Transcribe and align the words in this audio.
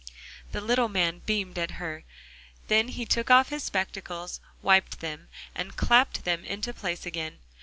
The 0.51 0.61
little 0.61 0.89
man 0.89 1.21
beamed 1.27 1.59
at 1.59 1.77
her. 1.77 2.05
Then 2.69 2.87
he 2.87 3.05
took 3.05 3.29
off 3.29 3.49
his 3.49 3.61
spectacles, 3.63 4.39
wiped 4.63 4.99
them, 4.99 5.27
and 5.53 5.77
clapped 5.77 6.23
them 6.23 6.43
into 6.43 6.73
place 6.73 7.05
again. 7.05 7.37